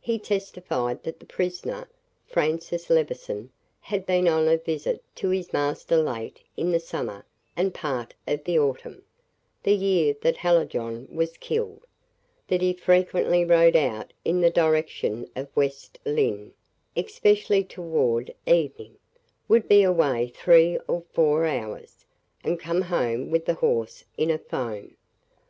[0.00, 1.86] He testified that the prisoner,
[2.26, 7.26] Francis Levison had been on a visit to his master late in the summer
[7.58, 9.02] and part of the autumn,
[9.64, 11.86] the year that Hallijohn was killed.
[12.48, 16.54] That he frequently rode out in the direction of West Lynne,
[16.96, 18.96] especially toward evening;
[19.46, 22.06] would be away three or four hours,
[22.42, 24.96] and come home with the horse in a foam.